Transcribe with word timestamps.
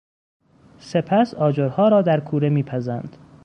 سپس 0.79 1.33
آجرها 1.33 1.87
را 1.87 2.01
در 2.01 2.19
کوره 2.19 2.49
می 2.49 2.63
پزند. 2.63 3.17